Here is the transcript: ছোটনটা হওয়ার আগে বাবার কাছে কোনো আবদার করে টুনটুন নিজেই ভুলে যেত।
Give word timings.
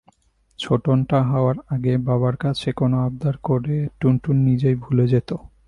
ছোটনটা 0.59 1.17
হওয়ার 1.23 1.57
আগে 1.69 1.93
বাবার 2.07 2.35
কাছে 2.37 2.69
কোনো 2.71 2.95
আবদার 3.07 3.35
করে 3.43 3.75
টুনটুন 3.99 4.37
নিজেই 4.47 4.75
ভুলে 4.75 5.05
যেত। 5.07 5.29